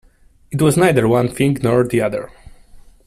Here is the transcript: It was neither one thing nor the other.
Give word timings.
It 0.49 0.59
was 0.63 0.77
neither 0.77 1.07
one 1.07 1.27
thing 1.29 1.57
nor 1.61 1.83
the 1.87 2.01
other. 2.01 2.31